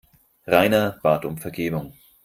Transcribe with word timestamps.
Rainer 0.47 0.97
bat 1.03 1.25
um 1.25 1.37
Vergebung. 1.37 1.93